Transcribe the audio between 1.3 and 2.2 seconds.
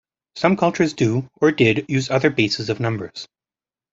or did, use